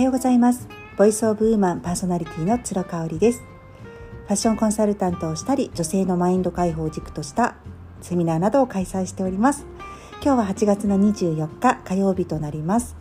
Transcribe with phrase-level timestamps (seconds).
[0.00, 0.66] はようございます。
[0.96, 3.42] ボイスオブウーマンパーソナリティの鶴香織です。
[4.24, 7.56] ファッションコンサルタントをしたり女性のマインド解放を軸とした
[8.00, 9.66] セミナーなどを開催しております。
[10.24, 12.96] 今日は8月の24日火曜日となります。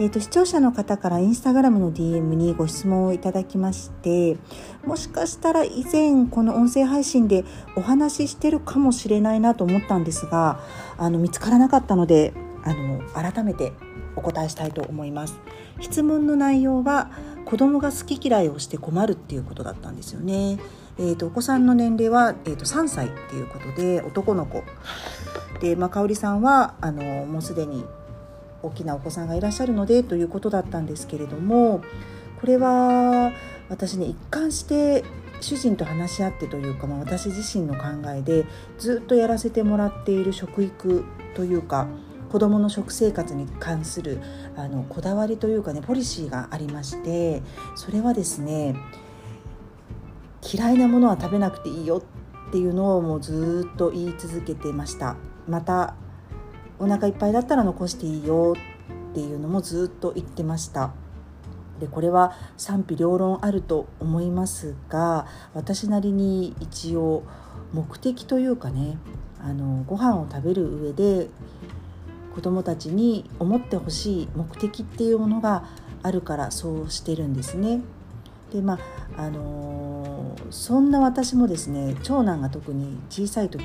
[0.00, 4.36] えーと、視聴者の方からインスタグラムの DM にご質問をいただきまして
[4.84, 7.44] もしかしたら以前この音声配信で
[7.76, 10.60] お話ししてるかもしれないなと思ったんですが
[10.96, 12.32] あの見つからなかったので
[12.64, 13.72] あの改めて
[14.16, 15.40] お答えしたいと思います。
[15.80, 17.10] 質問の内容は
[17.44, 20.58] 子供が好き嫌いをして困るっていうことだったんですよね。
[20.98, 24.62] えーと、お子さんの年齢は、えーと、3歳っていうことで男の子。
[25.60, 27.84] で、まあ、香織さんはあのもうすでに
[28.62, 31.82] 大きなお子さんがいらっしゃるのでということだったんですけれども
[32.40, 33.32] これは
[33.68, 35.04] 私ね一貫して
[35.40, 37.82] 主人と話し合ってというか、まあ、私自身の考
[38.14, 38.44] えで
[38.78, 41.04] ずっとやらせてもらっている食育
[41.34, 41.88] というか
[42.32, 44.18] 子どもの食生活に関する
[44.56, 47.42] あのこだわりというかねポリシーがありまして
[47.76, 48.74] それはですね
[50.42, 52.02] 嫌いなものは食べなくていいよ
[52.48, 55.16] っていうのをもうずっと言い続けてました。
[55.46, 55.94] また
[56.78, 58.54] お腹いっぱいだったら残していいよ
[59.10, 60.94] っていうのもずっと言ってました。
[61.80, 67.24] でこれは賛否両論あると思いますが私なりに一応
[67.72, 68.98] 目的というかね
[69.38, 71.28] あのご飯を食べる上で
[72.34, 75.64] 子どもたちに思ってほしい目的っていうものが
[76.02, 77.80] あるからそうしてるんですね。
[78.52, 78.78] でま
[79.16, 83.64] ああのー、そんな私もですね長男が特に小さい時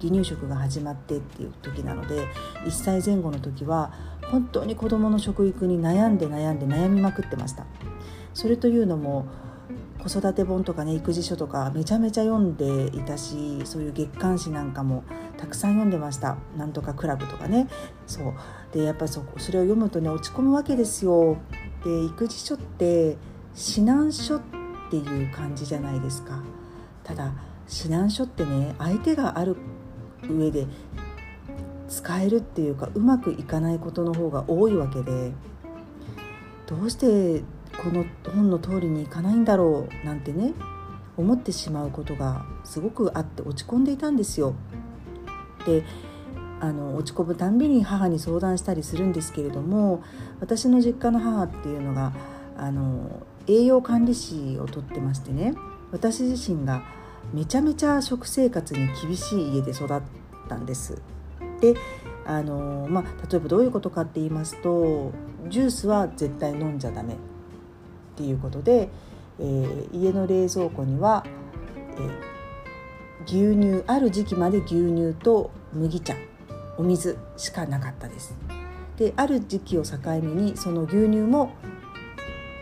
[0.00, 2.26] 離乳食が始まってっていう時なので
[2.64, 3.92] 1歳前後の時は
[4.30, 7.66] 本当に子どもの食育に悩んで悩んで悩みまくってました
[8.34, 9.26] それというのも
[10.00, 15.04] 子育て本とかね育児書とかめちゃめちゃ読んでいたしそういう月刊誌なんかも
[15.36, 16.36] たくさん読んでました。
[16.56, 17.68] なんとかクラブとかね。
[18.06, 18.34] そう。
[18.72, 21.38] でやっぱりそそれを読むとね落ち込むわけですよ。
[21.84, 23.16] で育児書って
[23.56, 24.40] 指南書っ
[24.90, 26.42] ていう感じじゃないですか。
[27.04, 27.32] ただ
[27.68, 29.56] 指南書ってね相手がある
[30.28, 30.66] 上で
[31.88, 35.32] 使えるっていうかうまくいかないことの方が多いわけで。
[36.66, 37.42] どうして
[37.82, 38.04] この
[38.34, 40.52] 本の通りにいかないんだろうなんてね
[41.16, 44.54] 思ってしまうことがすごくあって落ち込んでいたんですよ。
[45.66, 45.84] で
[46.60, 50.02] あの落ち込むたんびに母に相談したりするんですけれども
[50.40, 52.12] 私の実家の母っていうのが
[52.56, 55.54] あの栄養管理士をとってましてね
[55.90, 56.82] 私自身が
[57.32, 60.02] めちゃめちゃ食生活に厳しい家で育っ
[60.48, 61.00] たんです。
[61.60, 61.74] で
[62.26, 65.12] あのまあ、例えばどういうことかって言いますと
[65.48, 67.16] ジュースは絶対飲んじゃダメ
[68.12, 68.88] っていうことで、
[69.38, 71.24] えー、家の冷蔵庫には、
[71.96, 76.14] えー、牛乳ある時期まで牛乳と麦茶
[76.76, 78.34] お水しかなかったです。
[78.96, 81.54] である時期を境目にその牛乳も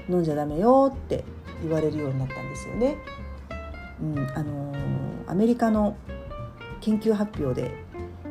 [0.08, 1.24] 飲んじゃダメよって
[1.62, 2.96] 言われるようになったんですよね。
[4.00, 5.96] うんあのー、アメリカの
[6.80, 7.72] 研究発表で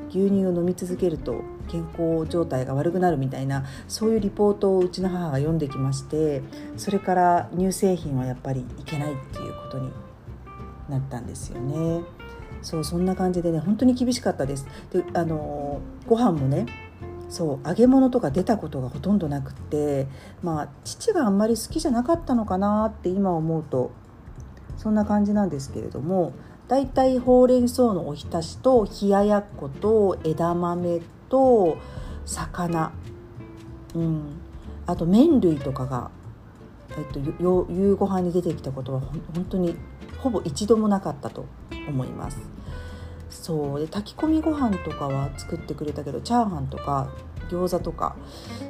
[0.10, 6.42] 牛乳を飲み続けると健康状態が悪くなるみたいなそういうリポートをうちの母が読んできまして
[6.78, 9.92] それから乳製品はやっぱりいけないっていうことに
[10.90, 12.02] なったんですよね。
[12.62, 14.66] そうそんな感じでね本当に厳しかったです。
[14.92, 16.66] であのご飯もね
[17.30, 20.08] そう揚げ物とか出たことがほとんどなくって
[20.42, 23.92] まあ父があんまり好きじゃなかったのかなって今思うと
[24.78, 26.34] そんな感じなんですけれども
[26.68, 31.78] だいたいほうれん草のおひたしと冷ややっこと枝豆と
[32.26, 32.92] 魚、
[33.96, 34.40] うん、
[34.86, 36.12] あと麺類とかが、
[36.98, 39.02] えっと、夕ご飯に出てきたことは
[39.34, 39.76] 本当に
[40.20, 41.46] ほぼ一度もなかったと
[41.88, 42.38] 思います。
[43.30, 47.10] そうで炊き込みご飯とかは作ってくれたけどチャーハンとか
[47.50, 48.16] 餃子とか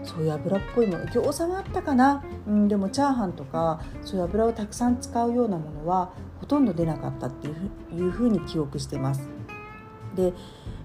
[0.03, 7.51] そういう油っぽいもの餃子はあったかな、うん、でもチャーハンとかそういう油をたくさん使うようなものはほとんど出なかったってい
[8.07, 9.29] うふうに記憶してます。
[10.15, 10.33] で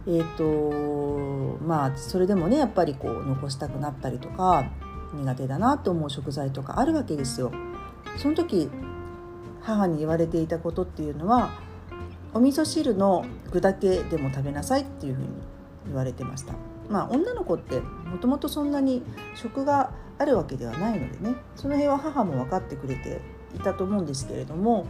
[0.06, 4.64] えーとまあそれでもねやっぱりこう残したくなったりとか
[5.14, 7.52] 苦手だなと思う食材とかあるわけですよ。
[8.16, 8.70] その時
[9.60, 11.50] 母に言われていたことっていうのは
[12.34, 15.28] お味噌汁の具だけでも食べなさいっていうふうに
[15.86, 16.54] 言われてました。
[16.88, 19.02] まあ、女の子ってもともとそんなに
[19.34, 23.20] 食があるわけではないのでねその辺は母も分かってくれて
[23.54, 24.86] いたと思うんですけれども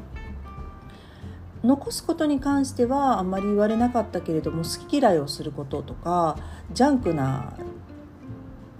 [1.64, 6.36] 残すことに関してはあんまり言われなかったけれども好き嫌いをすることとか
[6.72, 7.54] ジャンクな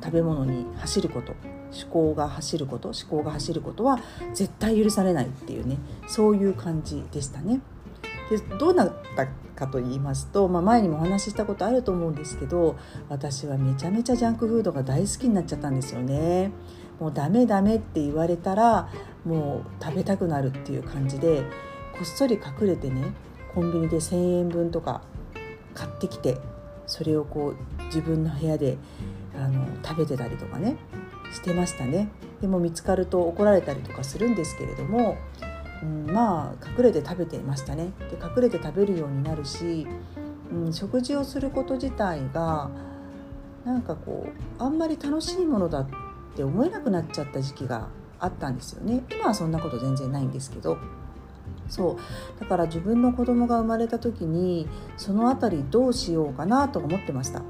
[0.02, 1.34] 食べ物に走ること
[1.72, 3.98] 思考が走ること思考が走ることは
[4.34, 7.60] 絶対許されないっていうねそういう感じでしたね。
[8.30, 12.76] でどうなったかと言いますと、まあ、前にもお話ししたことあると思うんですけど
[13.08, 16.52] 私はめちゃめちゃジャンクフードが大好きになっちゃったんですよね。
[16.98, 18.88] もうダメダメって言われたら
[19.24, 21.44] もう食べたくなるっていう感じで
[21.92, 23.12] こっそり隠れてね
[23.54, 25.02] コンビニで1,000円分とか
[25.74, 26.38] 買ってきて
[26.86, 28.76] それをこう自分の部屋で
[29.34, 30.76] あの食べてたりとかね
[31.32, 32.10] してましたね。
[32.40, 35.16] でも見つかると怒られたりとかするんですけれども、
[35.82, 37.92] うん、まあ隠れて食べてましたね。
[38.10, 39.86] で隠れて食べるようになるし、
[40.50, 42.70] うん、食事をすること自体が
[43.64, 45.88] なんかこうあんまり楽しいものだっ
[46.34, 47.88] て思えなくなっちゃった時期が
[48.18, 49.02] あったんですよね。
[49.10, 50.76] 今はそんなこと全然ないんですけど。
[51.72, 52.40] そう。
[52.40, 57.42] だから自分の子供が生まれた時にその辺りどうしようかなと思ってました。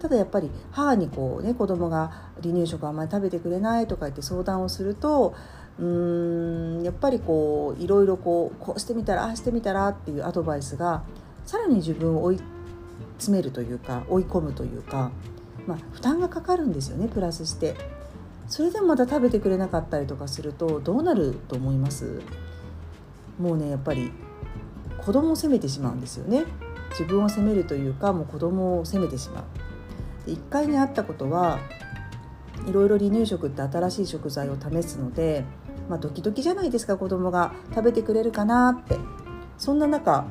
[0.00, 5.34] ただやっぱり母にこうね子供が離乳食あんまり食べてくれないとか言って相談をすると
[5.78, 11.02] うーんやっぱりこういろいろこうこうしてみたらああしてみたらっていうアドバイスが
[11.44, 12.40] さらに自分を追い
[13.18, 15.10] 詰めるというか追い込むというか、
[15.66, 17.74] まあ、負担がかかるんですよねプラスして。
[18.46, 22.22] それでもまた食べてくれなかったりとかするとどうなると思います？
[23.38, 24.12] もうねやっぱり
[24.98, 26.44] 子供を責めてしまうんですよね。
[26.90, 29.40] 自分を責めるというかもう子供を責めてしま
[30.26, 30.30] う。
[30.30, 31.60] 1回にあったことは
[32.66, 35.44] いろいろ離乳食って新しい食材を試すので、
[35.88, 37.52] まあ、ドキドキじゃないですか子供が。
[37.70, 38.98] 食べてくれるかなって。
[39.56, 40.26] そんな中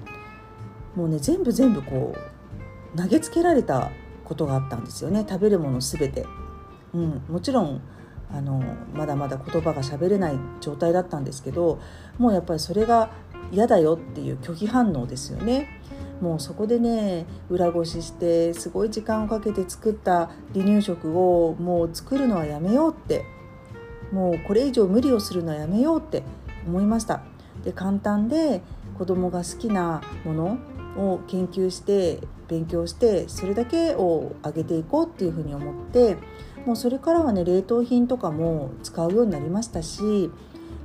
[0.95, 3.91] もうね全部全部こう投げつけられた
[4.23, 5.25] ことがあったんですよね。
[5.27, 6.25] 食べるもの全て、
[6.93, 7.81] うん、もちろん
[8.31, 8.61] あの
[8.93, 11.79] まだまだ言葉が喋れない状態だったんですけど
[12.17, 13.09] もうやっぱりそれが
[13.51, 15.69] 嫌だよっていう拒否反応ですよね。
[16.21, 23.23] もうそこでね裏ごししてすごい時間をかけて作った離乳食をもう作るのはやめようって
[24.11, 26.23] もうこれ以上無理をするのはやめようって
[26.65, 27.21] 思いました
[27.63, 28.61] で簡単で
[28.97, 30.57] 子供が好きなもの
[30.97, 36.17] を研究して勉強してそれだけを上げていこうっていうふうに思って
[36.67, 40.29] もうそれからはね冷凍品とかも使うようになりましたし、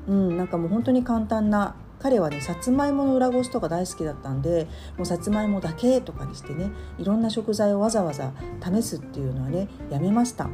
[0.07, 8.33] うん、なんかもう本当に簡単な彼はねさつまいもの裏ごしとか大好きだったんでもうさつまいもだけとかにしてねいろんな食材をわざわざ
[8.65, 10.49] 試すっていうのはねやめました。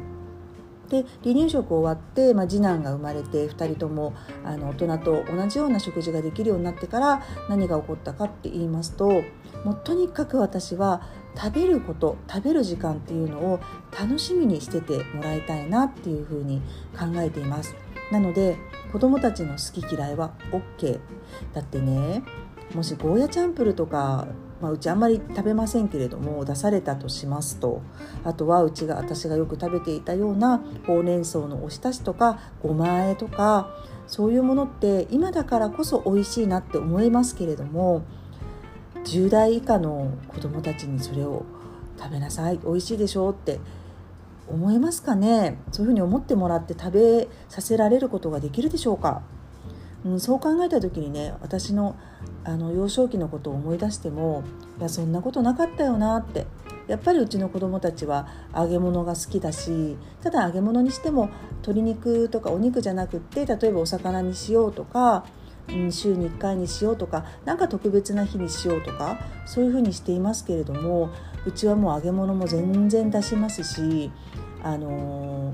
[0.89, 4.13] で離乳食終わって、まあ、次男が生まれて2人とも
[4.43, 9.23] あの大人と同じような食事ができるようになってから何が起こったかって言いますと
[9.63, 11.01] もうとにかく私は
[11.35, 13.59] 食べること食べる時間っていうのを
[13.97, 16.61] 楽しみにしててもらいたいなっていうふうに
[16.97, 17.75] 考えています。
[18.11, 18.57] なので
[18.91, 20.99] 子どもたちの好き嫌いは OK
[21.53, 22.23] だってね。
[22.73, 24.27] もしゴーヤチャンプルとか、
[24.61, 27.81] まあ、うちあんまり食べませんけれども出されたとしますと
[28.25, 33.69] あとはうちが私がよく食べていたようなほうれん草のおひたしとかごまあえとか
[34.07, 38.03] そういうものって今だからこそ美味しいなって思いますけれども
[39.05, 41.45] 10代以下の子どもたちにそれを
[41.97, 43.59] 食べなさい美味しいでしょうって
[44.49, 45.59] 思いますかね？
[45.71, 49.21] そういうふうに思ってもらって食べさせられることができるでしょうか、
[50.05, 51.95] うん、そう考えた時にね私の
[52.43, 54.43] あの幼少期のことを思い出しても
[54.79, 56.47] いやそんなことなかったよなって。
[56.87, 65.23] やっぱりうちの子どもたちは揚げ物が好きだしただ揚げ物にしても鶏肉とかお肉じゃなくって例えばお魚にしようとか
[65.73, 71.09] うん、週に1回にしようとか何か特別な日にしようとかそういうふうにしていますけれども
[71.45, 74.11] うちはもう揚げ物も全然出しますし、
[74.63, 75.53] あの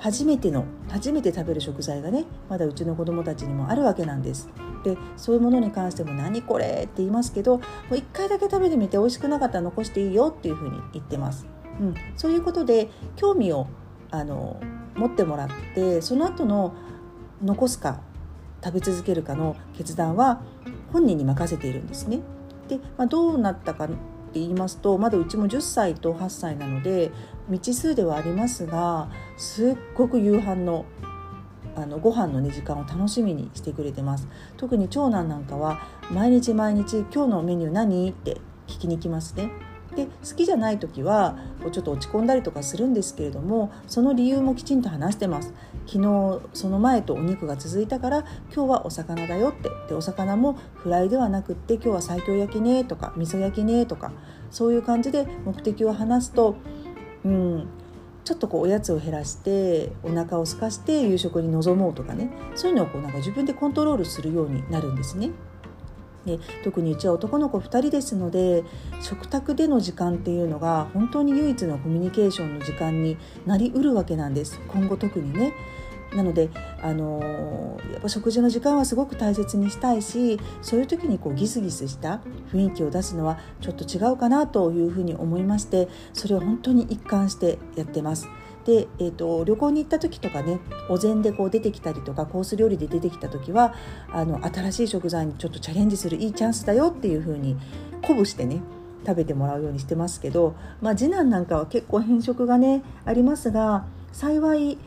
[0.00, 4.48] 初めての初めて食べる食材がねまだうちの子どもたちにもあるわけなんです。
[4.82, 11.46] でそういうものに関しても「何これ?」って言いますけどもう1回だけ食べてみて美味しくなかったら残していいよっていうふうに言ってます。
[11.78, 13.66] うん、そういうことで興味を
[14.10, 14.58] あの
[14.96, 16.72] 持ってもらってその後の
[17.42, 18.00] 残すか
[18.62, 20.40] 食べ続けるかの決断は
[20.92, 22.20] 本人に任せているんですね。
[22.68, 23.94] で、まあ、どうなったかって
[24.34, 27.10] 言いますとまだうちも10歳と8歳なので
[27.50, 30.86] 未知数ではありますがすっごく夕飯の
[31.76, 34.26] あのご飯の、ね、時間を楽しみにしてくれてます
[34.56, 35.80] 特に長男なんかは
[36.10, 39.50] 毎日毎日「今日のメニュー何?」って聞きに来ますね。
[39.94, 41.36] で好きじゃない時は
[41.72, 45.52] ちょっと落ち込んだりとかするんですけれどもその理由もきちんと話してます
[45.86, 54.12] 昨日その前とお肉が続いたから今日はお魚だよってでお魚もフライではなくって今日は西京焼きねとか味噌焼きねとか
[54.52, 56.54] そういう感じで目的を話すと
[57.24, 57.68] うん
[58.24, 65.30] ちょっとこうおやつを減らしてお腹を空かして夕食に臨もうとかねそういうのをこうなんか自分でコントロールするようになるんですね。
[66.26, 68.62] で特にうちは男の子2人ですので
[69.00, 75.54] 食卓での時間っていうのが本当に唯一のコミュニケーションの時間になりうるわけなんです今後特にね。
[76.14, 76.50] なので、
[76.82, 82.20] あのー、やっぱ食事の時間はすごく大切にしたいしそういう時にこうギスギスした
[82.52, 88.28] 雰囲気を出すのはちょっと違うかなというふうに思いましてそれを本当に一貫してやってます。
[88.64, 93.74] で、えーと、旅行に行った時とかねお膳でこう出てきたりとかコース料理で出てきた時は
[94.12, 97.56] あの新しい食材にちょっとチャレンジするいいチャンスだよっていう風に
[98.02, 98.60] 鼓舞してね
[99.06, 104.78] 食べてもらうようにしてますけど、まあ、次男なんかは結構変色がねありますが幸い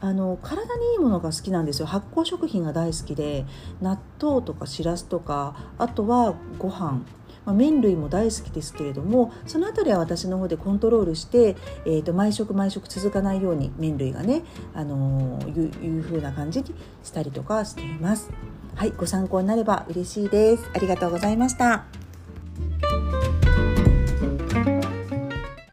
[0.00, 3.44] あの体にいいものが好きなんですよ発酵食品が大好きで
[3.80, 7.02] 納豆とかしらすとかあとはご飯
[7.44, 14.42] まあ、麺類も大好きですけれどもその辺りは私の方でコントロールして、えー、と毎食毎食続かないように麺類がね、
[14.74, 18.30] あのー、いういう風な感じにしたりとかしています。
[18.74, 20.70] はい、ご参考になれば嬉しいです。
[20.74, 22.09] ありがとうございました。